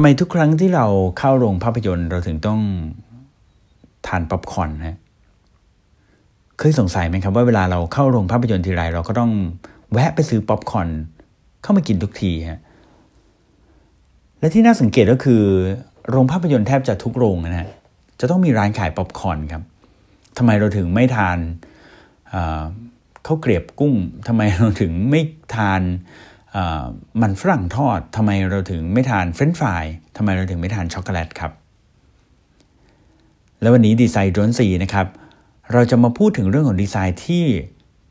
[0.00, 0.86] ทำไมทุกครั้งที่เรา
[1.18, 2.60] เข้าโรงภาพยนตร์เราถึงต้อง
[4.06, 4.98] ทานป๊อปคอร์นฮะ
[6.58, 9.32] เคยสงสัยไหมครับว่าเวลาเราเข้าโรงภาพยนตร์ทีไรเราก็ต้อง
[9.92, 10.88] แวะไปซื้อป๊อปคอร์น
[11.62, 12.60] เข้ามากินทุกทีฮะ
[14.40, 15.42] และที่น่าสังเกตก็คือ
[16.10, 17.68] โรงภาพยนตร์แทบจะทุกโรงนะฮะ
[18.20, 19.62] จะต้องมีร้านขายป๊อปคอร์นครับ
[20.38, 21.38] ทำไมเราถึงไม่ทาน
[23.26, 23.94] ข้าวเกรียบกุ้ง
[24.26, 25.20] ทำไมเราถึงไม่
[25.54, 25.82] ทาน
[27.22, 29.84] มันฝรั่งทอดทำไมเราถึงไม่ทานเฟรนช์ฟราย
[30.16, 31.52] ทำไมเราถึงไม่ทานช็อกโกแลตครับ
[33.60, 35.06] แล้ววันนี้ Design You Don't See นะครับ
[35.72, 37.44] เราจะมาพูดถึงเรื่องของดีไซน์ที่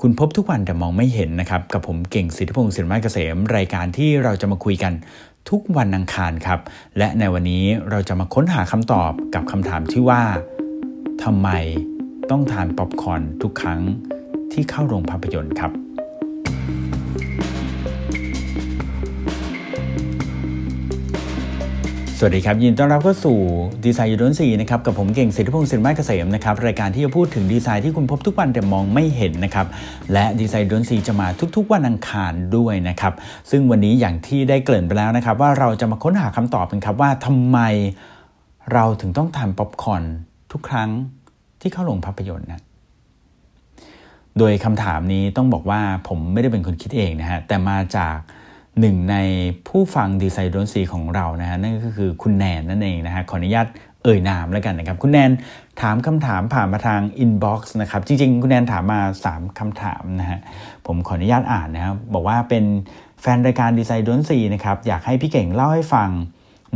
[0.02, 4.94] คุณพบทุกวันแต่มองไม่เห็นนะครับ กับผมเก่งสิทธิพงศ์สิริมาเกษม รายการที่เราจะมาคุยกัน
[5.50, 6.60] ทุกวันอังคารครับ
[6.98, 10.24] และในวันนี้เราจะมาค้นหาคำตอบกับคำถามที่ว่า
[11.24, 11.50] ทำไม
[12.30, 13.82] ต้องทานป๊อปคอร์นทุกครั้ง
[14.52, 15.72] ที่เข้าโรงภาพยนตร์ครับ
[22.20, 23.38] สวัสดีครับ ยินดีต้อนรับเข้าสู่
[23.86, 29.68] Design You Don't See นะครับกับผมเก่งสิทธิพงศ์สิริมาเกษมนะครับรายการที่จะพูดถึงดีไซน์ที่คุณพบทุกวันแต่มองไม่เห็นนะครับ
[30.14, 33.14] และ Design You Don't See จะมาทุกๆ วันอังคารด้วยนะครับ
[33.52, 37.60] ซึ่งวันนี้อย่างที่ได้เกริ่นไปแล้วนะครับ ว่าเราจะมาค้นหาคำตอบกันครับว่าทำไม
[38.74, 40.04] เราถึงต้องทานป๊อปคอร์น
[40.52, 40.90] ทุกครั้ง
[41.62, 42.62] ที่เข้าโรงภาพยนตร์นะ
[44.38, 48.18] โดยคำถามนี้ต้องบอกว่าผมไม่ได้เป็นคนคิดเองนะฮะแต่มาจาก
[48.80, 49.16] หนึ่งใน
[49.68, 53.68] ผู้ฟัง Design You Don't See ของเรานะฮะนั่นก็คือคุณแนนนั่นเองนะฮะขออนุญาต
[54.04, 55.32] เอ่ยนามแล้วกันนะครับ คุณแนน
[55.82, 60.40] ถามคำถามผ่านมาทาง inbox นะครับ จริง ๆ คุณแนนถามมา 3คำถามนะฮะ
[60.86, 62.64] ผมขออนุญาตอ่านนะครับ บอกว่าเป็น
[63.22, 66.10] แฟนรายการ Design You Don't See นะครับ อยากให้พี่เก่งเล่าให้ฟัง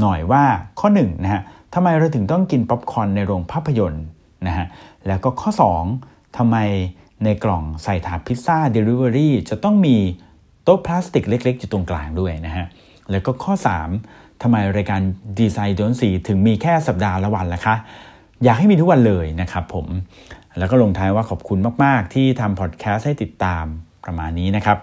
[0.01, 0.43] หน่อยว่า
[0.79, 1.41] ข้อ1 นะฮะ
[1.73, 4.05] ทำไมเราถึงต้องกินป๊อปคอร์นในโรงภาพยนตร์
[4.47, 4.65] นะฮะ
[5.07, 5.49] แล้วก็ข้อ
[5.93, 6.57] 2ทำไม
[7.23, 9.97] ในกล่องใส่ถาดพิซซ่าเดลิเวอรี่จะต้องมี
[10.63, 12.65] โต๊ะพลาสติกเล็ก ๆ อยู่ตรงกลางด้วยนะฮะ
[13.11, 13.53] แล้วก็ข้อ
[13.97, 15.01] 3ทำไมรายการ
[15.39, 17.75] Design You Don't See ถึงมีแค่สัปดาห์ละวันล่ะคะ
[18.43, 19.87] อยากให้มีทุกวันเลยนะครับผม
[20.57, 23.65] แล้วก็ลงท้ายว่าขอบคุณมาก ๆ ที่ทำพอดแคสต์ให้ติดตาม
[24.05, 24.77] ประมาณนี้นะครับ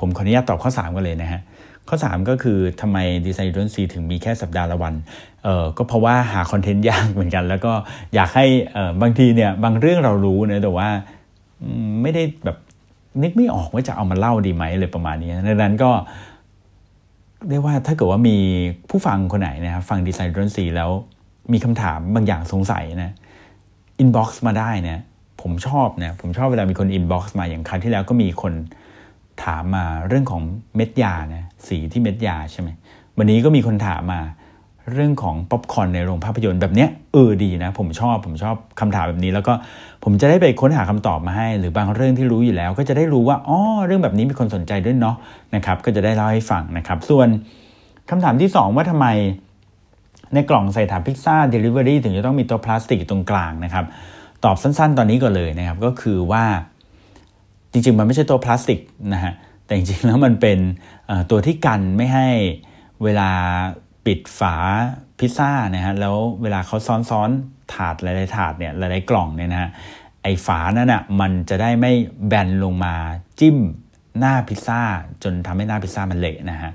[0.00, 1.40] ผมขออนุญาตตอบข้อ 3 กันเลยนะฮะ
[1.88, 4.94] ข้อ 3 ก็คือทำไม Design You Don't See ถึงมีแค่สัปดาห์ละวัน
[5.44, 7.72] เออก็เพราะว่าหา content ยากเหมือนกัน แล้วก็
[8.14, 10.88] อยากให้เออบางทีเนี่ยบางเรื่องเรารู้นะแต่ว่า
[12.02, 12.56] ไม่ได้แบบ
[13.22, 15.90] นึกไม่ออกว่าจะเอามาเล่าดีไหมเลยประมาณนี้ดังนั้นก็
[17.48, 18.36] เรียกว่าถ้าเกิดว่ามี
[18.90, 20.90] ผู้ฟังคนไหนนะครับฟัง Design You Don't See แล้ว
[21.52, 23.12] มีคำถามบางอย่างสงสัยนะ
[23.98, 25.02] inbox มาได้นะ
[25.42, 28.52] ผมชอบนะผมชอบเวลามีคน inbox มาอย่างครั้งที่แล้วก็มีคน
[29.44, 30.42] ถามมาเรื่องของ
[30.76, 32.68] เม็ดยานะสีที่เม็ดยาใช่ไหม
[33.18, 34.20] วันนี้ก็มีคนถามมา
[34.92, 39.52] เรื่องของป๊อปคอร์นในโรงภาพยนตร์แบบเนี้ยเออดีนะ ผมชอบผมชอบคำถามแบบนี้ แล้วก็
[40.04, 45.16] ผมจะได้ไปค้นหาคำตอบมาให้ หรือบางเรื่องที่รู้อยู่แล้ว ก็จะได้รู้ว่าอ๋อเรื่องแบบนี้มีคนสนใจด้วยเนาะ
[45.54, 47.28] นะครับก็จะได้เล่าให้ฟังนะครับส่วน
[48.10, 49.06] คำถามที่ 2 ว่าทำไม
[50.34, 53.84] ในกล่องใส่ถาดพิซซ่าเดลิเวอรี่ถึงจะต้องมีตัวพลาสติกตรงกลางนะครับ
[54.44, 56.44] ตอบสั้นๆ ตอนนี้ก่อนเลยนะครับก็คือว่า
[57.72, 58.80] จริงๆ มันไม่ใช่ตัวพลาสติก
[59.12, 59.32] นะฮะ
[59.64, 60.58] แต่จริงๆแล้วมันเป็น
[61.30, 62.28] ตัวที่กันไม่ให้
[63.04, 63.30] เวลา
[64.06, 64.54] ปิดฝา
[65.18, 66.78] พิซซ่านะฮะแล้วเวลาเขา
[67.10, 69.70] ซ้อนๆถาดหลายๆถาดเนี่ยหลายๆกล่องเนี่ยนะฮะ
[70.22, 71.92] ไอฝานั่นอะมันจะได้ไม่
[72.26, 72.94] แบนลงมา
[73.40, 73.56] จิ้ม
[74.18, 74.80] หน้าพิซซ่า
[75.22, 76.70] จนทำให้หน้าพิซซ่ามันเละนะฮะ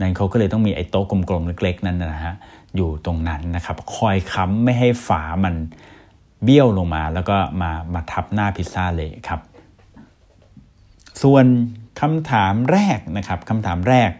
[0.00, 2.34] นั้นเขาก็เลยต้องมีไอโต๊ะกลมๆเล็ก ๆ นั่นนะฮะ
[2.76, 5.54] อยู่ตรงนั้นนะครับคอยค้ำไม่ให้ฝามัน
[6.44, 9.40] เบี้ยวลงมา แล้วก็มามาทับหน้าพิซซ่าแหละครับ
[11.22, 11.44] ส่วน
[12.00, 14.10] คำถามแรกนะครับคำถามแรก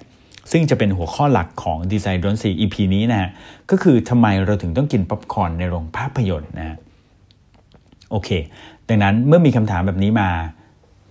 [0.50, 3.30] ซึ่งจะเป็นหัวข้อหลักของดีไซน์ดนซี EP นี้นะฮะ
[3.70, 6.76] ก็คือทำไมเราถึงต้องกินป๊อปคอร์นในโรงภาพยนตร์นะฮะ
[8.10, 8.30] โอเค
[8.88, 10.30] ดังนั้นเมื่อมีคำถามแบบนี้มา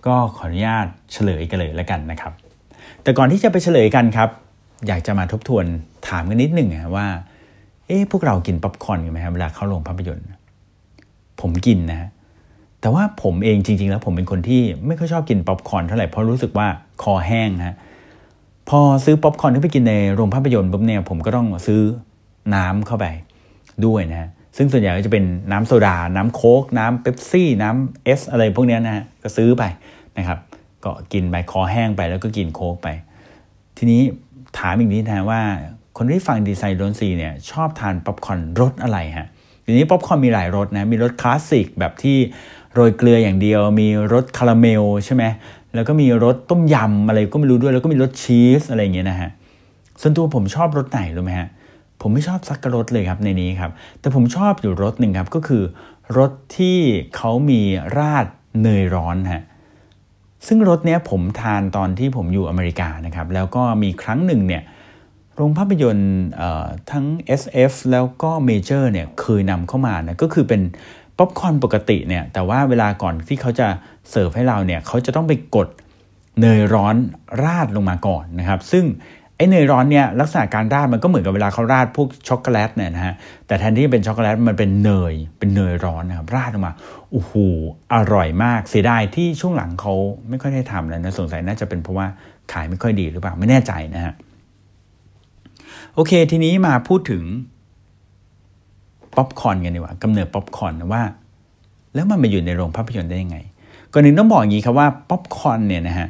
[0.06, 2.32] ก็ขออนุญาตเฉลยกันเลยแล้วกันนะครับ
[3.02, 4.28] แต่ก่อนที่จะไปเฉลยกันครับ
[4.86, 5.64] อยากจะมาทบทวน
[6.08, 7.06] ถามกันนิดหนึ่งว่า
[7.86, 10.26] เอ๊ะพวกเรากินป๊อปคอร์นกันไหมครับเวลาเข้าโรงภาพยนตร์
[11.40, 12.08] ผมกินนะ
[12.80, 16.66] แต่ว่าผมเองจริง ๆ แล้วผมเป็นคนที่ไม่ค่อยชอบกินป๊อปคอร์นเท่าไหร่เพราะรู้สึกว่า
[17.02, 17.76] คอแห้งฮะ
[18.68, 21.80] พอซื้อป๊อปคอร์นที่ไปกินในโรงภาพยนตร์ปุ๊บเนี่ยผมก็ต้องซื้อ
[22.54, 23.06] น้ำเข้าไป
[23.86, 29.62] ด้วยนะ ซึ่งส่วนใหญ่ก็จะเป็นน้ำโซดา น้ำโค้ก น้ำเป๊ปซี่ น้ำ est อะไรพวกนี้นะฮะ ก็ซื้อไป
[30.18, 30.38] นะครับ
[30.84, 32.88] ก็กินไปคอแห้งไปแล้วก็กินโค้กไป
[33.76, 34.02] ทีนี้
[34.58, 35.40] ถามอีกนิดนะว่า
[35.96, 39.28] คนที่ฟัง Design You Don't See เนี่ยชอบทานป๊อปคอร์นรสอะไรฮะ
[39.64, 42.16] ทีนี้ป๊อปคอร์นมีหลายรสนะ มีรสคลาสสิกแบบที่
[42.74, 45.24] โรยเกลืออย่างเดียว มีรสคาราเมลใช่ไหม
[45.74, 49.30] แล้วก็มีรสต้มยำอะไรก็ไม่รู้ด้วย แล้วก็มีรสชีสอะไรอย่างเงี้ยนะฮะ
[50.00, 51.48] ส่วนตัวผมชอบรสไหนรู้ไหมฮะ
[52.00, 55.62] ผมไม่ชอบสักรสเลยครับในนี้ครับ แต่ผมชอบอยู่รสหนึ่งครับก็คือ
[56.18, 56.78] รสที่
[57.16, 57.60] เขามี
[57.98, 58.26] ราด
[58.62, 59.42] เนยร้อนฮะ
[60.46, 64.62] ซึ่งรสเนี้ยผมทานตอนที่ผมอยู่อเมริกานะครับ แล้วก็มีครั้งหนึ่งเนี่ย
[65.36, 66.14] โรงภาพยนตร์
[66.90, 67.06] ทั้ง
[67.40, 70.60] SF แล้วก็เมเจอร์เนี่ยเคยนำเข้ามานะก็คือเป็น
[71.18, 73.68] ป๊อปคอร์นปกติเนี่ยแต่ว่าเวลาก่อนที่เขาจะ
[74.10, 75.68] เสิร์ฟให้เราเนี่ยเขาจะต้องไปกด
[76.40, 76.96] เนยร้อน
[77.42, 78.84] ราดลงมาก่อนนะครับ ซึ่ง
[79.36, 83.14] ไอ้เนยร้อนเนี่ยลักษณะการราดมันก็เหมือนกับเวลาเขาราดพวกช็อกโกแลตเนี่ยนะฮะ
[83.46, 86.74] แต่แทนที่เป็นช็อกโกแลตมันเป็นเนยเป็นเนยร้อนนะครับราดลงมา
[87.10, 87.32] โอ้โห
[87.94, 89.94] อร่อยมากเสียดายที่ช่วงหลังเขา
[90.28, 92.06] ไม่ค่อยได้ทำแล้วนะสงสัยน่าจะเป็นเพราะว่า
[92.52, 94.14] ขายไม่ค่อยดีหรือเปล่าไม่แน่ใจนะฮะ
[95.94, 97.22] โอเค ทีนี้มาพูดถึง
[99.16, 101.02] ป๊อปคอร์นกันดีกว่ากำเนิดป๊อปคอร์นว่า
[101.94, 103.38] แล้วมันมาอยู่ในโรงภาพยนตร์ได้ยังไง
[103.92, 106.08] ก่อนหนึ่งต้องบอกอย่างนี้ครับว่าป๊อปคอร์นเนี่ยนะฮะ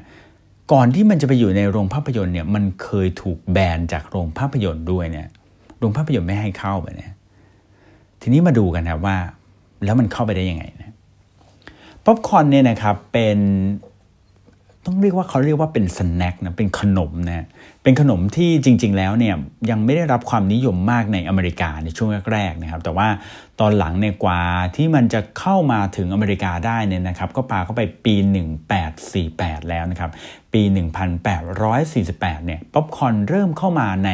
[0.73, 5.29] ก่อนที่มันจะไปอยู่ในโรงภาพยนตร์เนี่ยมันเคยถูกแบนจากโรงภาพยนตร์ด้วยเนี่ย
[5.79, 7.13] โรงภาพยนตร์ไม่ให้เข้าไปเนี่ย
[8.21, 9.17] ทีนี้มาดูกันครับว่า
[9.85, 10.95] แล้วมันเข้าไปได้ยังไงนะ
[12.05, 13.39] ป๊อปคอนเนี่ยนะครับเป็น
[14.87, 17.47] ต้องเรียกว่าเขาเรียกว่าเป็นสแน็คนะเป็นขนมนะ
[17.83, 19.35] เป็นขนมที่จริง ๆ แล้วเนี่ย
[19.71, 23.09] ยังไม่ได้รับความนิยมมากในอเมริกาในช่วงแรกๆนะครับ แต่ว่า
[23.61, 24.41] ตอนหลังเนี่ยกว่า
[24.77, 28.15] ที่มันจะเข้ามาถึงอเมริกาได้เนี่ยนะครับ ก็ปาเข้าไปปี
[28.93, 30.11] 1848 แล้วนะครับ
[30.53, 30.63] ปี
[31.35, 34.11] 1848 เนี่ยป๊อปคอนเริ่มเข้ามาใน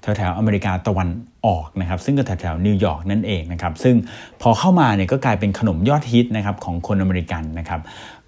[0.00, 1.08] แถวๆอเมริกาตะวัน
[1.46, 3.94] ออกนะครับ ซึ่งก็แถวๆนิวยอร์กนั่นเองนะครับ ซึ่ง
[4.42, 7.80] พอเข้ามาเนี่ยก็กลายเป็นขนมยอดฮิตนะครับของคนอเมริกันนะครับ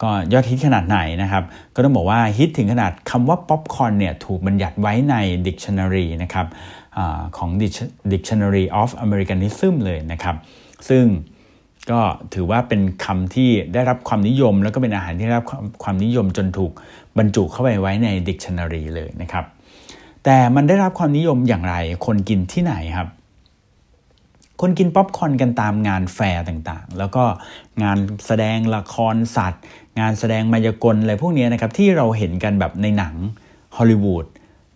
[0.03, 1.45] ก็ยอดฮิตขนาดไหนนะครับ
[1.75, 5.15] ก็ต้องบอกว่าฮิตถึงขนาดคำว่าป๊อปคอนเนี่ยถูกบัญญัติไว้ใน
[5.47, 6.47] Dictionary นะครับ
[7.37, 7.51] ของ
[8.13, 10.37] Dictionary of Americanism เลยนะครับ
[10.89, 11.05] ซึ่ง
[11.91, 12.01] ก็
[12.35, 15.47] ถือว่าเป็นคำที่ได้รับความนิยม แล้วก็เป็นอาหารที่ได้รับ
[15.83, 16.73] ความนิยมจนถูก
[17.19, 19.45] บรรจุเข้าไปไว้ใน Dictionary เลยนะครับ
[20.25, 21.75] แต่มันได้รับความนิยมอย่างไร
[22.07, 23.09] คนกินที่ไหนครับ
[24.61, 27.25] คนกินป๊อปคอนกันตามงานแฟร์ต่างๆ แล้วก็
[27.83, 29.63] งานแสดงละครสัตว์
[30.01, 33.15] งานแสดงมายากลอะไรพวกนี้นะครับที่เราเห็นกันแบบในหนัง
[33.77, 34.27] ฮอลลีวูด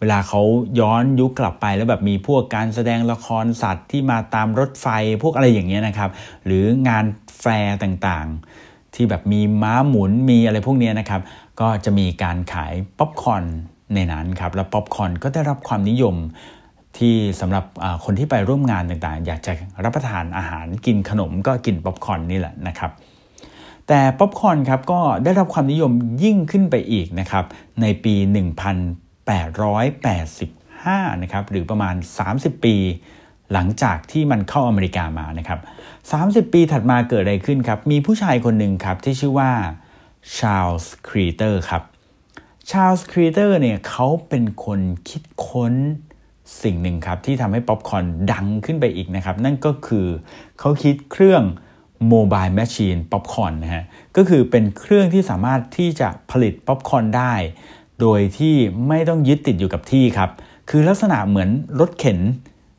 [0.03, 0.43] เวลาเขา
[0.81, 4.87] ย้อนยุคกลับไปแล้วแบบมีพวกการแสดงละครสัตว์ที่มาตามรถไฟ
[5.23, 6.11] พวกอะไรอย่างเงี้ยนะครับ
[6.47, 7.05] หรืองาน
[7.41, 11.21] แฟร์ต่างๆ ที่แบบมีม้าหมุนมีอะไรพวกนี้นะครับ
[11.61, 13.45] ก็จะมีการขายป๊อปคอน
[13.95, 16.15] ในนั้นครับแล้วป๊อปคอนก็ได้รับความนิยม
[16.99, 17.65] ที่สำหรับ
[18.05, 19.53] คนที่ไปร่วมงานต่างๆ อยากจะ
[19.85, 22.91] รับประทานอาหารกินขนมก็กินป๊อปคอนนี่แหละนะครับ
[23.89, 27.45] แต่ป๊อปคอนครับก็ได้รับความนิยมยิ่งขึ้นไปอีกนะครับ
[27.81, 28.15] ในปี
[29.29, 31.95] 1885 นะครับ หรือประมาณ
[32.31, 32.77] 30 ปี
[33.53, 35.61] หลังจากที่มันเข้าอเมริกามานะครับ
[36.47, 39.51] 30 ปีถัดมาเกิดอะไรขึ้นครับ มีผู้ชายคนหนึ่งครับที่ชื่อว่า
[40.37, 41.83] ชาลส์ครีเตอร์ครับ
[42.71, 45.75] ชาลส์ครีเตอร์เนี่ยเขาเป็นคนคิดค้น
[46.63, 50.07] สิ่งหนึ่งครับ ที่ทำให้ป๊อปคอนดังขึ้นไปอีกนะครับ นั่นก็คือ
[50.61, 51.43] เขาคิดเครื่อง
[52.09, 53.85] mobile machine popcorn นะฮะ
[54.17, 57.35] ก็คือเป็นเครื่องที่สามารถที่จะผลิตป๊อปคอนได้
[58.03, 58.55] โดยที่
[58.89, 60.31] ไม่ต้องยึดติดอยู่กับที่ครับ
[60.71, 61.51] คือลักษณะเหมือน
[61.81, 62.19] รถเข็น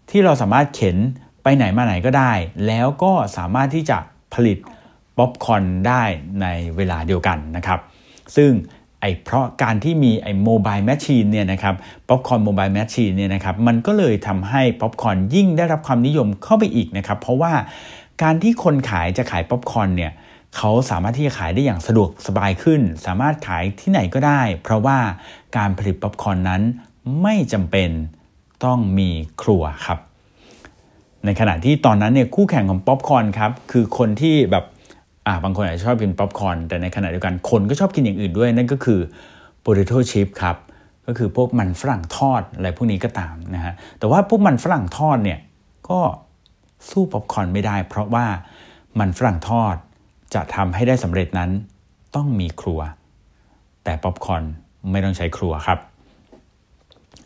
[0.09, 0.97] ที่เราสามารถเข็น
[1.43, 2.33] ไปไหนมาไหนก็ได้
[2.67, 3.97] แล้วก็สามารถที่จะ
[4.33, 4.57] ผลิต
[5.17, 6.03] ป๊อปคอนได้
[6.41, 7.79] ในเวลาเดียวกันนะครับ
[8.35, 8.51] ซึ่ง
[8.99, 11.75] ไอเพราะการที่มีไอ้ mobile machine เนี่ยนะครับ
[12.09, 17.53] popcorn mobile machine เนี่ยนะครับมันก็เลยทำให้ป๊อปคอนยิ่งได้รับความนิยมเข้าไปอีกนะครับ เพราะว่า
[18.23, 20.11] การที่คนขายจะขายป๊อปคอนเนี่ย
[20.57, 24.99] เขาสามารถที่จะขายได้อย่างสะดวกสบายขึ้น สามารถขายที่ไหนก็ได้ เพราะว่า
[25.57, 26.61] การผลิตป๊อปคอร์นนั้น
[27.21, 27.89] ไม่จำเป็น
[28.65, 29.09] ต้องมี
[29.41, 29.99] ครัวครับ
[31.25, 34.65] ในขณะที่ตอนนั้นเนี่ยคู่แข่งของป๊อปคอร์นครับคือคนที่แบบ
[35.27, 38.99] อ่าบางคนอาจจะชอบกินป๊อปคอร์นแต่ในขณะเดียวกันคนก็ชอบกินอย่างอื่นด้วย นั่นก็คือ
[39.61, 40.57] potato chip ครับ
[41.07, 45.39] ก็คือพวกมันฝรั่งทอดอะไรพวกนี้ก็ตามนะฮะแต่ว่าพวกมันฝรั่งทอดเนี่ย
[45.89, 45.99] ก็
[46.89, 48.25] สู้ป๊อปคอร์นไม่ได้ เพราะว่า
[48.99, 49.75] มันฝรั่งทอด
[50.33, 51.49] จะทำให้ได้สำเร็จนั้น
[52.15, 52.79] ต้องมีครัว
[53.83, 54.43] แต่ป๊อปคอร์น
[54.91, 55.79] ไม่ต้องใช้ครัวครับ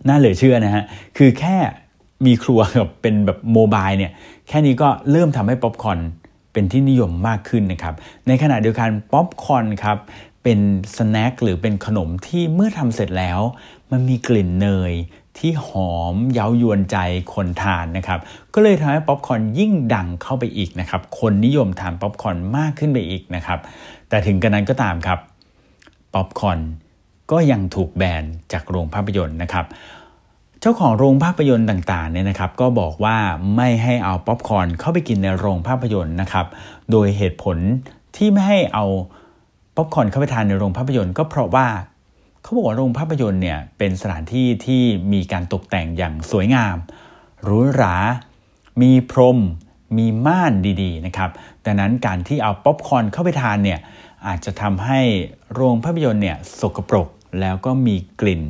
[0.07, 0.83] น่าเหลือเชื่อนะฮะ
[1.17, 1.55] คือแค่
[2.25, 4.11] มีครัวกับเป็นแบบ mobile เนี่ย
[4.47, 5.99] แค่นี้ก็เริ่มทำให้ป๊อปคอร์น
[6.53, 7.95] เป็นที่นิยมมากขึ้นนะครับ
[8.27, 9.97] ในขณะเดียวกันป๊อปคอร์นครับ
[10.43, 10.59] เป็น
[10.97, 13.39] snack หรือเป็นขนมที่เมื่อทำเสร็จแล้ว
[13.91, 14.93] มันมีกลิ่นเนย
[15.39, 16.97] ที่หอมเย้ายวนใจ
[17.33, 18.19] คนทานนะครับ
[18.53, 23.59] ก็เลยทำให้ป๊อปคอนยิ่งดังเข้าไปอีกนะครับคนนิยมทานป๊อปคอนมากขึ้นไปอีกนะครับ
[24.09, 25.19] แต่ถึงกระนั้นก็ตามครับ
[26.13, 26.59] ป๊อปคอน
[27.31, 29.65] ก็ยังถูกแบนจากโรงภาพยนตร์นะครับ
[30.61, 33.17] เจ้าของโรงภาพยนตร์ต่างๆเนี่ยนะครับ ก็บอกว่า
[33.55, 36.45] ไม่ให้เอาป๊อปคอนเข้าไปกินในโรงภาพยนตร์นะครับ
[36.91, 37.57] โดยเหตุผล
[38.15, 38.85] ที่ไม่ให้เอา
[39.75, 41.67] ป๊อปคอนเข้าไปทานในโรงภาพยนตร์ก็เพราะว่า
[42.47, 46.77] เขาบอกว่าโรงภาพยนตร์เนี่ยเป็นสถานที่ที่มีการตกแต่งอย่างสวยงาม
[47.43, 47.95] หรูหรา
[48.81, 49.39] มีพรม
[49.97, 51.29] มีม่านดีๆนะครับ
[51.65, 53.79] ดังนั้นการที่เอาป๊อปคอร์นเข้าไปทานเนี่ย
[54.27, 55.01] อาจจะทำให้
[55.53, 57.07] โรงภาพยนตร์เนี่ยสกปรก
[57.39, 58.41] แล้วก็มีกลิ่น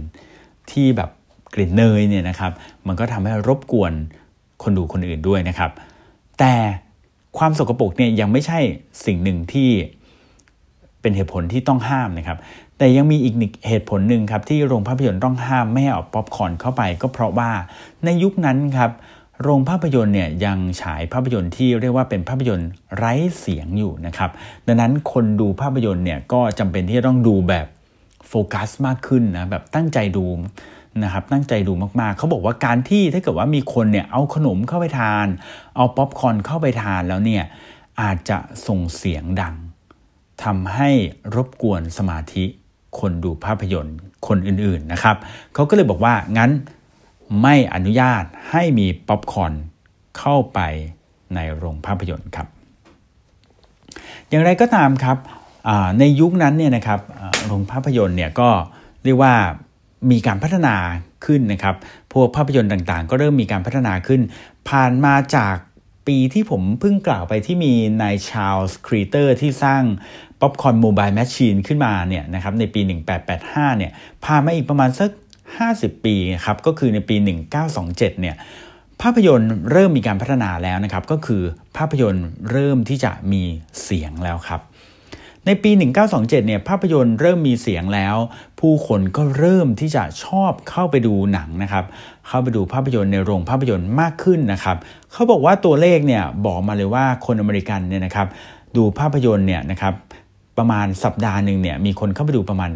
[0.72, 1.10] ที่แบบ
[1.54, 2.52] กลิ่นเนยเนี่ยนะครับ
[2.88, 3.94] มันก็ทำให้รบกวน
[4.64, 5.72] คนดูคนอื่นด้วยนะครับ
[6.40, 6.54] แต่
[7.38, 8.60] ความสกปรกเนี่ยยังไม่ใช่
[9.06, 9.70] สิ่งหนึ่งที่
[11.02, 12.38] เป็นเหตุผลที่ต้องห้ามนะครับ
[12.78, 13.36] แต่ยังมีอีก
[13.68, 17.52] เหตุผลหนึ่งครับที่โรงภาพยนตร์ต้องห้ามไม่ให้เอาป๊อปคอร์นเข้าไป ก็เพราะว่า
[18.06, 18.92] ในยุคนั้นครับ
[19.44, 24.30] โรงภาพยนตร์เนี่ยยังฉายภาพยนตร์ที่เรียกว่าเป็นภาพยนตร์ไร้เสียงอยู่นะครับ
[24.68, 27.68] ดังนั้นคนดูภาพยนตร์เนี่ยก็จำเป็นที่จะต้องดูแบบ
[28.28, 30.26] โฟกัสมากขึ้นนะแบบตั้งใจดู
[31.04, 35.28] นะครับตั้งใจดูมากๆ เขาบอกว่าการที่ถ้าเกิดว่ามีคนเนี่ยเอาขนมเข้าไปทาน
[35.76, 37.44] เอาป๊อปคอร์นเข้าไปทานแล้วเนี่ย
[38.02, 39.56] อาจจะส่งเสียงดัง
[40.44, 40.90] ทำให้
[41.36, 42.46] รบกวนสมาธิ
[43.00, 45.18] คนดูภาพยนตร์คนอื่นๆนะครับ
[45.54, 46.52] เขาก็เลยบอกว่างั้น
[47.42, 49.54] ไม่อนุญาตให้มีป๊อปคอร์น
[50.18, 50.60] เข้าไป
[51.36, 52.48] ในโรงภาพยนตร์ครับ
[54.30, 55.18] อย่างไรก็ตามครับ
[56.00, 57.00] ในยุคนั้นเนี่ยนะครับ
[57.46, 58.50] โรงภาพยนตร์เนี่ยก็
[59.04, 59.34] เรียกว่า
[60.12, 60.76] มีการพัฒนา
[61.26, 61.76] ขึ้นนะครับ
[62.14, 64.22] พวกภาพยนตร์ต่างๆ ก็เริ่มมีการพัฒนาขึ้น
[64.70, 65.56] ผ่านมาจาก
[66.08, 69.84] ปีที่ผมเพิ่งกล่าวไปที่มีนายชาลส์ครีเตอร์ที่สร้าง
[70.42, 72.82] popcorn mobile machine ขึ้นมาเนี่ยนะครับในปี
[73.30, 73.92] 1885 เนี่ย
[74.26, 75.10] ผ่านมาอีกประมาณสัก
[75.58, 77.16] 50 ปีครับก็คือในปี
[77.64, 78.36] 1927 เนี่ย
[79.02, 81.44] ภาพยนตร์เริ่มมีการพัฒนาแล้วนะครับ ก็คือ
[81.78, 83.44] ภาพยนตร์เริ่มที่จะมี
[83.84, 84.62] เสียงแล้วครับ
[85.48, 85.72] ในปี
[86.10, 88.16] 1927 เนี่ยภาพยนตร์เริ่มมีเสียงแล้ว
[88.60, 91.86] ผู้คนก็เริ่มที่จะชอบเข้าไปดูหนังนะครับ
[92.28, 94.78] เข้าไปดูภาพยนตร์ในโรงภาพยนตร์มากขึ้นนะครับ
[95.12, 98.28] เขาบอกว่าตัวเลขเนี่ยบอกมาเลยว่าคนอเมริกันเนี่ยนะครับ
[98.78, 99.94] ดูภาพยนตร์เนี่ยนะครับ
[100.58, 102.72] ประมาณสัปดาห์หนึ่งเนี่ยมีคนเข้าไปดูประมาณ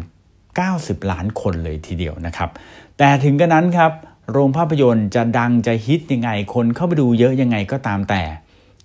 [0.52, 2.50] 90 ล้านคนเลยทีเดียวนะครับ
[2.98, 3.92] แต่ถึงกระนั้นครับ
[4.32, 8.22] โรงภาพยนตร์จะดังจะฮิตยังไงคนเข้าไปดูเยอะยังไงก็ตามแต่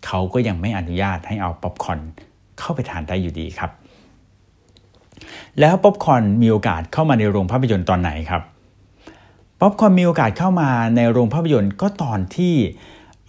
[0.05, 1.99] เขาก็ยังไม่อนุญาตให้เอาป๊อปคอร์น
[2.59, 3.71] เข้าไปทานได้อยู่ดีครับ
[5.59, 8.41] แล้วป๊อปคอนมีโอกาสเข้ามาในโรงภาพยนตร์ตอนไหนครับ
[9.61, 12.55] ป๊อปคอนมีโอกาสเข้ามาในโรงภาพยนตร์ก็ตอนที่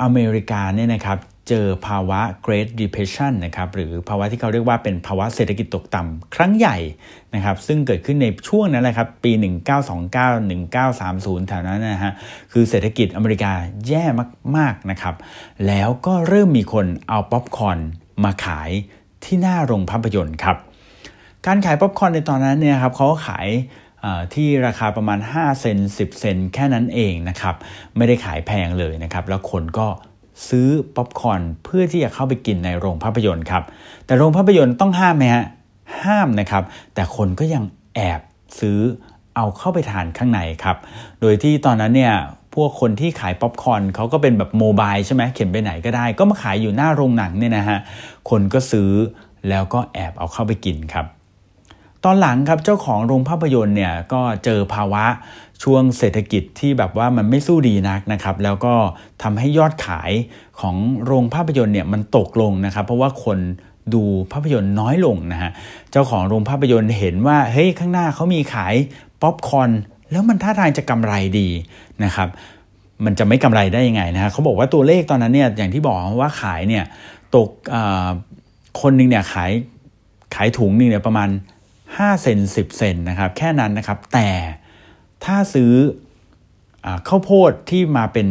[0.02, 1.18] อเมริกาเนี่ยนะครับ
[1.49, 6.76] เจอภาวะ Great Depression นะครับหรือภาวะที่เขาเรียกว่าเป็นภาวะเศรษฐกิจตกต่ำครั้งใหญ่
[7.35, 9.32] นะครับซึ่งเกิดขึ้นในช่วงนั้นแหละครับปี
[9.94, 9.99] 1929
[10.99, 12.12] 1930 แถวนั้นนะฮะ
[12.52, 13.52] คือเศรษฐกิจอเมริกา
[13.88, 14.04] แย่
[14.56, 15.14] มากๆนะครับ
[15.66, 17.78] แล้วก็เริ่มมีคนเอาป๊อปคอน
[18.25, 18.70] มาขาย
[19.25, 20.56] ที่หน้าโรงภาพยนตร์ครับ
[21.46, 23.48] การขายป๊อปคอร์นในตอนนั้นเนี่ยครับเขาขาย
[24.34, 27.54] ที่ราคาประมาณ 5 เซนต์ 10 เซนต์ แค่นั้นเองนะครับ
[27.96, 29.88] ไม่ได้ขายแพงเลยนะครับ แล้วคนก็
[30.48, 33.62] ซื้อป๊อปคอร์นเพื่อที่จะเข้าไปกินในโรงภาพยนตร์ครับ
[34.06, 35.44] แต่โรงภาพยนตร์ต้องห้ามไหมฮะ
[36.04, 36.62] ห้ามนะครับ
[36.94, 38.20] แต่คนก็ยังแอบ
[38.60, 38.78] ซื้อ
[39.37, 40.76] เอาเข้าไปทานข้างในครับ
[41.20, 42.14] โดยที่ตอนนั้นเนี่ย
[42.62, 47.78] วกคนที่ขายป๊อปคอร์นเขาก็เป็นแบบโมบายใช่ไหมเข็นไปไหนก็ได้ ก็มาขายอยู่หน้าโรงหนังเนี่ยนะฮะ
[48.30, 48.90] คนก็ซื้อ
[49.48, 51.06] แล้วก็แอบเอาเข้าไปกินครับ
[52.04, 55.04] ตอนหลังครับเจ้าของโรงภาพยนตร์เนี่ยก็เจอภาวะ
[55.62, 58.74] ช่วงเศรษฐกิจที่แบบว่ามันไม่สู้ดีนักนะครับ แล้วก็
[59.22, 60.12] ทำให้ยอดขาย
[60.60, 63.38] ของโรงภาพยนตร์เนี่ยมันตกลงนะครับ เพราะว่าคน
[63.94, 65.50] ดูภาพยนตร์น้อยลงนะฮะ
[65.90, 68.74] เจ้าของโรงภาพยนตร์เห็นว่าเฮ้ยข้างหน้าเขามีขาย
[69.22, 69.70] ป๊อปคอน
[70.10, 71.48] แล้วมันท่าทางจะกำไรดี
[72.04, 72.28] นะครับ
[73.04, 76.84] มันจะไม่กำไรได้ยังไงนะฮะเขาบอกว่าตัวเลขตอนนั้นเนี่ยอย่างที่บอกว่าขายเนี่ย
[77.36, 77.50] ตก
[78.80, 79.52] คนหนึ่งเนี่ยขาย
[80.34, 81.28] ขายถุงหนึ่งเนี่ยประมาณ
[81.76, 84.28] 5 เซน10 เซนนะครับแค่นั้นนะครับแต่
[85.24, 85.72] ถ้าซื้อ
[87.08, 88.26] ข้าวโพดที่มาเป็น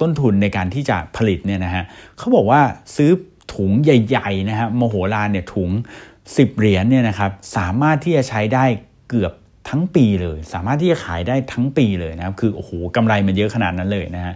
[0.00, 1.84] ต้นทุนในการที่จะผลิตเนี่ยนะฮะ
[2.18, 2.60] เขาบอกว่า
[2.96, 3.10] ซื้อ
[3.54, 5.70] ถุงใหญ่ๆนะฮะโมโหลานเนี่ยถุง
[6.14, 8.64] 10 เหรียญเนี่ยนะครับสามารถที่จะใช้ได้
[9.08, 9.32] เกือบ
[9.68, 14.34] ทั้งปีเลย สามารถที่จะขายได้ทั้งปีเลยนะครับ คือโอ้โหกำไรมันเยอะขนาดนั้นเลยนะฮะ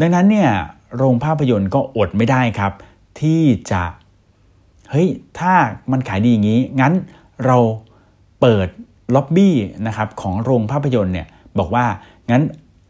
[0.00, 0.50] ดังนั้นเนี่ย
[0.96, 2.72] โรงภาพยนตร์ก็อดไม่ได้ครับ
[3.20, 3.82] ที่จะ
[4.90, 5.08] เฮ้ย
[5.38, 5.54] ถ้า
[5.92, 6.92] มันขายดีอย่างนี้ งั้น
[7.46, 7.58] เรา
[8.40, 8.68] เปิด
[9.14, 9.54] ล็อบบี้
[9.86, 11.26] นะครับของโรงภาพยนตร์เนี่ย
[11.58, 11.84] บอกว่า
[12.30, 12.42] งั้น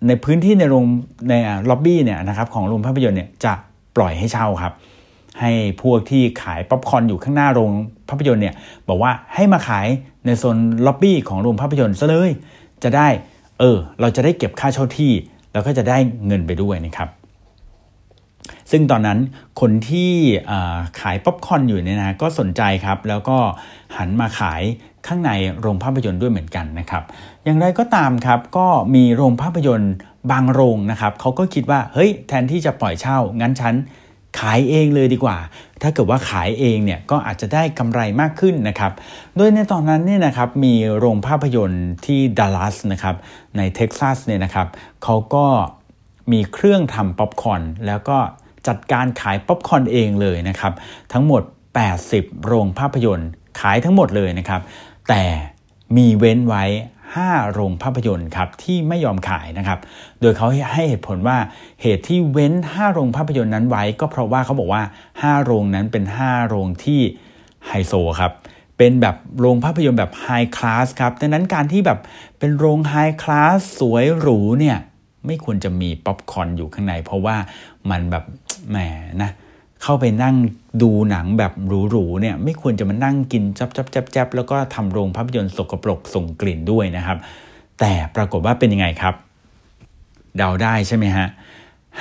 [0.07, 0.85] ในพื้นที่ในโรง
[1.29, 1.35] ใน
[1.71, 3.53] ล็อบบี้เนี่ยนะครับของโรงภาพยนตร์เนี่ยจะ
[3.97, 4.73] ปล่อยให้เช่าครับ
[5.41, 5.51] ให้
[5.83, 7.71] พวกที่ขายป๊อปคอร์นอยู่ข้างหน้าโรง
[8.09, 8.55] ภาพยนตร์เนี่ย
[8.89, 9.87] บอกว่าให้มาขาย
[10.27, 10.57] ในโซน
[10.87, 12.31] ล็อบบี้ของโรงภาพยนตร์ซะเลย
[12.83, 13.09] จะได้
[13.59, 15.13] เออเราจะได้เก็บค่าเช่าที่
[15.53, 17.09] แล้วก็จะได้เงินไปด้วยนะครับ
[18.71, 19.19] ซึ่งตอนนั้น
[19.61, 20.13] คนที่
[21.01, 23.39] ขายป๊อปคอร์นอยู่เนี่ยนะก็สนใจครับ แล้วก็
[23.97, 24.63] หันมาขาย
[25.07, 25.31] ข้างใน
[25.61, 27.03] โรงภาพยนตร์ด้วยเหมือนกันนะครับ
[27.45, 29.95] อย่างไรก็ตามครับก็มีโรงภาพยนตร์
[30.31, 33.75] บางโรงนะครับเขาก็คิดว่าเฮ้ยแทนที่จะปล่อยเช่างั้นฉัน
[34.39, 35.39] ขายเองเลยดีกว่า
[35.83, 38.93] ถ้าเกิดว่าขายเองเนี่ยก็อาจจะได้กำไรมากขึ้นนะครับ
[39.37, 43.17] โดยในตอนนั้นเนี่ยนะครับมีโรงภาพยนตร์ที่ดัลลัสนะครับ
[43.57, 44.69] ในเท็กซัสเนี่ยนะครับ
[45.05, 45.47] เขาก็
[46.33, 48.19] มีเครื่องทำป๊อปคอร์นแล้วก็
[48.69, 50.73] จัดการขายป๊อปคอร์นเองเลยนะครับ
[51.13, 51.43] ทั้งหมด
[51.95, 54.61] 80 โรงภาพยนตร์ขายทั้งหมดเลยนะครับ
[55.09, 55.23] แต่
[55.97, 56.65] มีเว้นไว้
[57.19, 59.79] 5 โรงภาพยนตร์ครับที่ไม่ยอมขายนะครับ
[60.21, 61.37] โดยเขาให้เหตุผลว่า
[61.83, 64.83] เหตุที่เว้น 5 โรงภาพยนตร์นั้นไว้ ก็เพราะว่าเขาบอกว่า
[65.15, 67.01] 5 โรงนั้นเป็น 5 โรงที่
[67.67, 68.33] ไฮโซครับ
[68.79, 71.99] เป็นแบบโรงภาพยนตร์แบบ high class ครับดังนั้นการที่แบบ
[72.39, 74.79] เป็นโรง high class สวยหรูเนี่ย
[75.27, 77.37] ไม่ควรจะมีป๊อปคอร์นอยู่ข้างใน เพราะว่า
[77.91, 78.25] มันแบบ
[78.71, 78.77] แหม
[79.23, 79.31] นะ
[79.83, 80.37] เข้าไปนั่ง
[80.83, 81.53] ดูหนังแบบ
[81.91, 87.19] หรูๆเนี่ยไม่ควรจะมานั่งกินจับจับจับจับแล้วก็ทำโรงภาพยนตร์สกปรกส่งกลิ่นด้วยนะครับ
[87.81, 89.15] แต่ปรากฏว่าเป็นยังไงครับ
[90.37, 91.27] เดาได้ใช่ไหมฮะ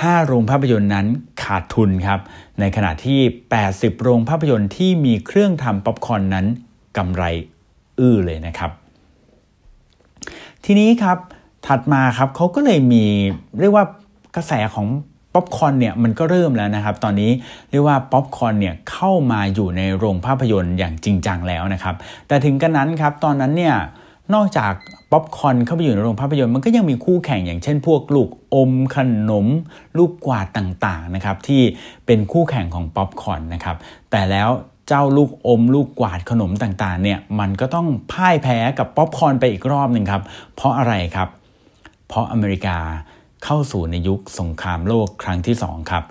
[0.02, 1.06] ห้าโรงภาพยนตร์นั้น
[1.42, 2.20] ขาดทุนครับ
[2.60, 3.20] ในขณะที่
[3.60, 6.46] 80 โรงภาพยนตร์ที่มีเครื่องทำป๊อปคอร์นนั้น
[6.96, 7.22] กำไร
[7.98, 8.70] อื้อเลยนะครับ
[10.64, 11.18] ทีนี้ครับ
[11.66, 13.04] ถัดมาครับเขาก็เลยมี
[13.60, 13.84] เรียกว่า
[14.36, 14.86] กระแสของ
[15.34, 17.30] ป๊อปคอร์นเนี่ยมันก็เริ่มแล้วนะครับ ตอนนี้
[17.70, 21.94] เรียกว่าป๊อปคอร์นเนี่ยเข้ามาอยู่ในโรงภาพยนตร์อย่างจริงจังแล้วนะครับ
[22.28, 23.76] แต่ถึงกระนั้นครับตอนนั้นเนี่ย
[24.34, 24.72] นอกจาก
[25.12, 28.98] ป๊อปคอร์นเข้าไปอยู่ในโรงภาพยนตร์มันก็ยังมีคู่แข่งอย่างเช่น พวกลูกอมข
[29.30, 29.46] นม
[29.98, 31.62] ลูกกวาดต่างๆนะครับที่
[32.06, 33.76] เป็นคู่แข่งของป๊อปคอร์นนะครับ
[34.10, 34.48] แต่แล้ว
[34.88, 40.22] เจ้าลูกอม ลูกกวาดขนมต่างๆเนี่ยมันก็ต้องพ่ายแพ้กับป๊อปคอร์นไปอีกรอบหนึ่งครับ
[40.56, 41.28] เพราะอะไรครับ
[42.08, 42.78] เพราะอเมริกา
[43.44, 46.04] เข้าสู่ในยุคสงครามโลกครั้งที่ 2 ครับ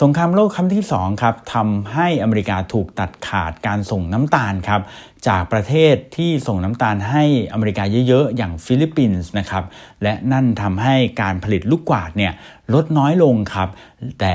[0.00, 4.80] สงครามโลกครั้งที่2ครับทำให้อเมริกาถูกตัดขาดการส่งน้ำตาลครับ
[5.28, 9.64] จากประเทศที่ส่งน้ำตาลให้อเมริกาเยอะๆ อย่างฟิลิปปินส์นะครับ
[10.02, 12.32] และนั่นทำให้การผลิตลูกกวาดเนี่ย
[12.74, 13.68] ลดน้อยลงครับ
[14.20, 14.34] แต่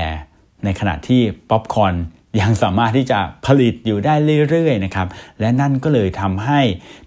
[0.64, 1.94] ในขณะที่ป๊อปคอร์น
[2.40, 4.14] ยังสามารถที่จะผลิตอยู่ได้
[4.50, 5.08] เรื่อยๆนะครับ
[5.40, 6.60] และนั่นก็เลยทำให้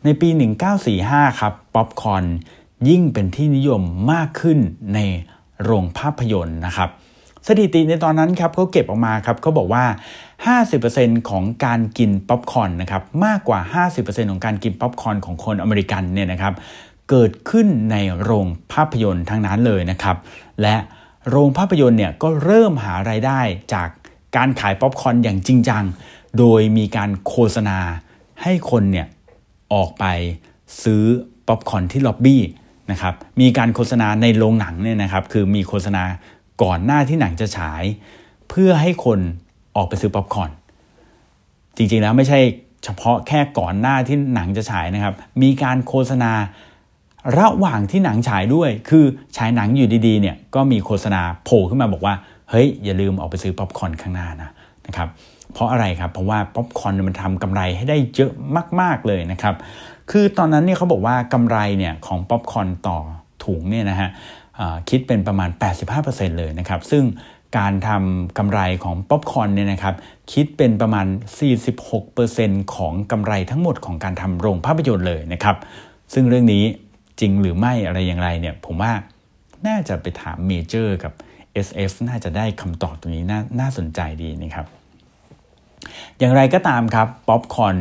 [0.04, 0.30] ในปี
[0.84, 2.24] 1945 ครับ ป๊อปคอร์น
[2.90, 4.60] ยิ่งเป็นที่นิยมมากขึ้น
[4.94, 5.00] ใน
[5.64, 6.90] โรงภาพยนตร์นะครับ
[7.48, 9.86] สถิติในตอนนั้นครับเขาเก็บออกมาครับเขาบอกว่า
[10.58, 16.54] 50%ของการกินป๊อปคอร์นนะครับมากกว่า 50%ของการกินป๊อปคอร์นของคนอเมริกันเนี่ยนะครับ
[17.10, 20.18] เกิดขึ้นในโรงภาพยนตร์ทั้งนั้นเลยนะครับ
[20.62, 20.76] และ
[21.30, 23.40] โรงภาพยนตร์เนี่ยก็เริ่มหารายได้
[23.74, 23.90] จาก
[24.36, 25.84] การขายป๊อปคอร์นอย่างจริงจัง
[26.38, 27.80] โดยมีการโฆษณา
[28.42, 29.08] ให้คนเนี่ย
[29.74, 30.06] ออกไป
[30.84, 31.04] ซื้อ
[31.48, 32.42] ป๊อปคอร์นที่ล็อบบี้
[32.92, 36.04] นะครับมีการโฆษณาในโรงหนังเนี่ยนะครับคือมีโฆษณา
[36.64, 37.84] ก่อนหน้าที่หนังจะฉาย
[38.50, 39.20] เพื่อให้คน
[39.76, 40.52] ออกไปซื้อป๊อปคอร์น
[41.78, 42.40] จริงๆแล้วไม่ใช่
[42.84, 46.32] เฉพาะแค่ก่อนหน้าที่หนังจะฉายนะครับ มีการโฆษณา
[47.40, 49.06] ระหว่างที่หนังฉายด้วย คือ
[49.38, 52.16] ฉายหนังอยู่ดีๆเนี่ยก็มีโฆษณาโผล่ขึ้นมาบอกว่า
[52.50, 54.50] เฮ้ยอย่าลืมออกไปซื้อป๊อปคอร์นข้างหน้านะ
[54.88, 55.08] นะครับ
[55.54, 58.32] เพราะอะไรครับเพราะว่าป๊อปคอร์นมันทำกำไรให้ได้เยอะ
[58.82, 59.56] มาก ๆเลยนะครับ
[60.12, 62.98] คือตอนนั้นเนี่ยเขาบอกว่ากำไรเนี่ยของป๊อปคอร์นต่อ
[63.44, 64.10] ถุงเนี่ยนะฮะ
[64.90, 65.50] คิดเป็นประมาณ
[65.94, 67.04] 85%เลยนะครับ ซึ่ง
[67.58, 69.96] การทำกำไรของป๊อปคอร์นเนี่ยนะครับ
[70.34, 71.06] คิดเป็นประมาณ
[71.90, 75.56] 46%ของกำไรทั้งหมดของการทำโรงภาพยนตร์เลยนะครับ
[76.14, 76.64] ซึ่งเรื่องนี้
[77.20, 78.92] จริงหรือไม่อะไรอย่างไรเนี่ยผมว่า
[79.68, 81.14] น่าจะไปถามเมเจอร์กับ
[81.66, 84.66] SF น่าจะได้คำตอบตรงนี้น่าน่าสนใจดีนะครับ
[86.20, 87.76] อย่างไรก็ตามครับป๊อปคอร์น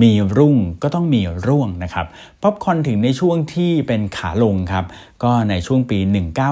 [0.00, 2.06] มีรุ่งก็ต้องมีร่วงนะครับ
[2.42, 4.84] ป๊อปคอร์นถึงในช่วงที่เป็นขาลงครับ
[5.24, 5.98] ก็ในช่วงปี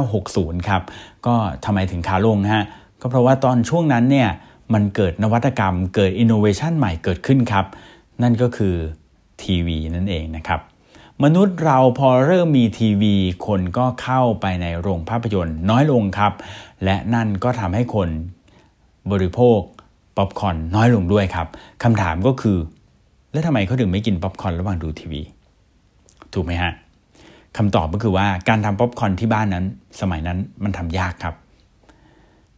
[0.07, 0.83] 1960 ครับ
[1.27, 2.65] ก็ทำไมถึงขาลงฮะ
[3.01, 4.29] ก็เพราะว่าตอนช่วงนั้นเนี่ย
[4.75, 7.67] มันเกิดนวัตกรรม เกิดอินโนเวชันใหม่เกิดขึ้นครับ
[8.23, 8.75] นั่นก็คือ
[9.43, 10.61] ทีวีนั่นเองนะครับ
[11.25, 13.15] มนุษย์เราพอเริ่มมีทีวี
[13.47, 16.33] คนก็เข้าไปในโรงภาพยนตร์น้อยลงครับ
[16.85, 18.09] และนั่นก็ทำให้คน
[19.13, 19.59] บริโภค
[20.17, 21.47] ป๊อปคอร์นน้อยลงด้วยครับ
[21.83, 22.59] คำถามก็คือ
[23.33, 25.23] แล้วทำไมเขาถึงไม่กินป๊อปคอร์นระหว่างดูทีวี
[26.35, 26.73] ถูกไหมฮะ
[27.57, 29.65] คำตอบก็คือว่าการทำป๊อปคอร์นที่บ้านนั้น
[30.01, 31.37] สมัยนั้นมันทำยากครับ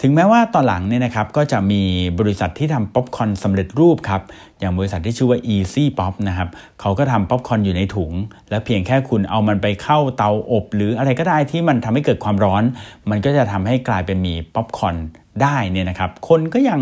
[0.04, 1.82] ถึงแม้ว่าตอนหลังเนี่ยนะครับก็จะมี
[2.20, 4.22] บริษัทที่ทำป๊อปคอร์นสำเร็จรูปครับ
[4.58, 6.48] อย่างบริษัทที่ชื่อว่า Easy Pop นะครับ
[6.80, 8.12] เขาก็ทำป๊อปคอร์นอยู่ในถุง
[8.50, 12.62] และเพียงแค่คุณเอามันไปเข้าเตาอบ หรืออะไรก็ได้ที่มันทำให้เกิดความร้อน
[13.10, 14.96] มันก็จะทำให้กลายเป็นมีป๊อปคอร์น
[15.42, 16.80] ได้เนี่ยนะครับ คนก็ยัง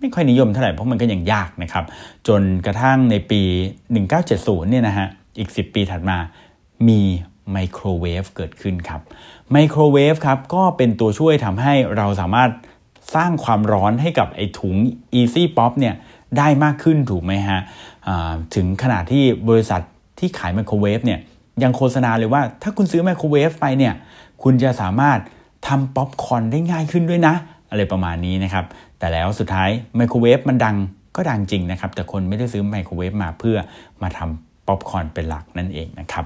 [0.00, 1.84] ไม่ค่อยนิยมเท่าไหร่เพราะมันก็ยังยากนะครับ
[2.28, 3.42] จนกระทั่งในปี
[4.06, 6.18] 1970 เนี่ยนะฮะอีก 10 ปีถัดมา
[6.88, 7.00] มี
[7.52, 9.00] ไมโครเวฟเกิดขึ้นครับ
[9.52, 12.50] ไมโครเวฟครับก็เป็นตัวช่วยทำให้เราสามารถ
[13.14, 14.76] สร้างความร้อนให้กับไอ้ถุง
[15.18, 15.94] Easy Pop เนี่ย
[16.38, 17.60] ได้มากขึ้นถูกไหมฮะ
[18.54, 19.80] ถึงขนาดที่บริษัท
[20.18, 21.20] ที่ขายไมโครเวฟเนี่ย
[21.62, 23.94] ยังโฆษณาเลยว่าถ้าคุณซื้อไมโครเวฟไปเนี่ย
[24.42, 25.18] คุณจะสามารถ
[25.66, 27.34] ทำป๊อปคอร์นได้ง่ายขึ้นด้วยนะ
[27.70, 28.64] อะไรประมาณนี้นะครับ
[28.98, 30.76] แต่แล้วสุดท้ายไมโครเวฟมันดัง
[31.16, 33.56] ก็ดังจริงนะครับ แต่คนไม่ได้ซื้อไมโครเวฟมาเพื่อ
[34.02, 36.24] มาทำป๊อปคอร์นเป็นหลักนั่นเองนะครับ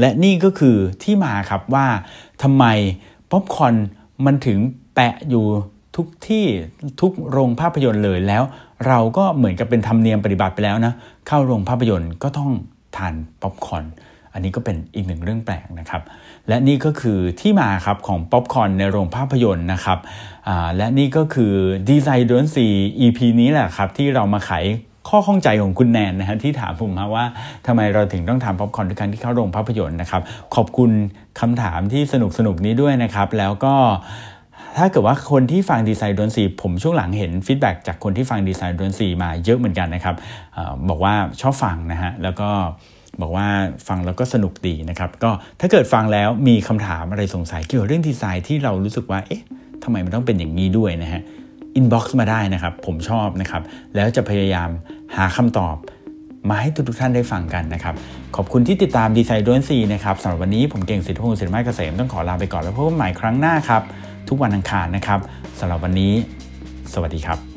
[0.00, 1.86] และนี่ก็คือที่มาครับว่า
[2.42, 2.64] ทำไม
[3.30, 3.74] ป๊อปคอร์น
[4.26, 4.58] มันถึง
[4.94, 5.44] แปะอยู่
[5.96, 6.46] ทุกที่
[7.00, 8.42] ทุกโรงภาพยนตร์เลยแล้ว
[8.86, 10.92] เราก็เหมือนกับเป็นธรรมเนียมปฏิบัติไปแล้วนะ
[11.26, 12.50] เข้าโรงภาพยนตร์ก็ต้อง
[12.96, 13.84] ทานป๊อปคอร์น
[14.34, 16.02] อันนี้ก็เป็นอีกหนึ่งเรื่องแปลกนะครับ
[16.48, 19.98] และนี่ก็คือที่มาครับของป๊อปคอร์นในโรงภาพยนตร์นะครับ
[20.76, 21.54] และนี่ก็คือ
[21.88, 22.66] ดีไซน์ดนซี
[23.00, 24.52] EP นี้แหละครับที่เรามาไข
[25.08, 27.24] ข้อข้องใจของคุณแนนนะฮะที่ถามผมมาว่า
[27.66, 30.22] ทำไมเราถึงต้องทานป๊อปคอร์นทุกครั้งที่เข้าโรงภาพยนตร์นะครับ
[30.54, 30.90] ขอบคุณ
[31.40, 33.74] คำถามที่สนุกสนุกนี้ด้วยนะครับ แล้วก็
[34.78, 40.16] ถ้าเกิดว่าคนที่ฟัง Design You Don't See ผมช่วงหลังเห็น feedback จากคนที่ฟัง Design You Don't See มาเยอะเหมือนกันนะครับ
[40.56, 42.50] บอกว่าชอบฟังนะฮะแล้วก็
[43.22, 43.48] บอกว่า
[43.88, 45.30] ฟังแล้วก็สนุกดีนะครับ ก็
[45.60, 49.42] ถ้าเกิดฟังแล้วมีคำถามอะไรสงสัยเกี่ยวกับเรื่องดีไซน์ที่เรารู้สึกว่าเอ๊ะ
[49.84, 51.22] ทำไมมันต้องเป็นอย่างนี้ด้วยนะฮะ
[51.76, 53.62] inbox มาได้นะครับ ผมชอบนะครับ
[53.94, 54.70] แล้วจะพยายาม
[55.16, 55.76] หาคำตอบ
[56.50, 57.94] มาให้ทุกท่านได้ฟังกันนะครับ
[58.36, 63.82] ขอบคุณที่ติดตามดีไซน์ดวนซีนะครับสำหรับวันนี้ผมเก่งสิทธิพงศ์สิริมาเกษมต้องขอลาไปก่อนแล้วพบกันใหม่ครั้งหน้าครับ
[64.28, 65.20] ทุกวันอังคารนะครับ
[65.60, 66.12] สำหรับวันนี้
[66.92, 67.49] สวัสดีครับ